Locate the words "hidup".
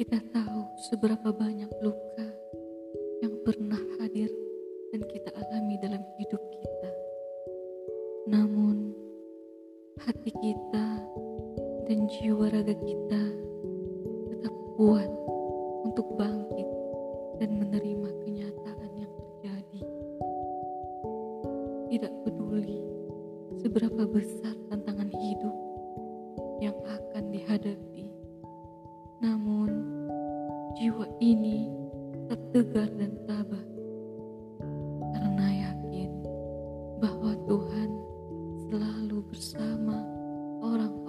6.16-6.40, 25.12-25.56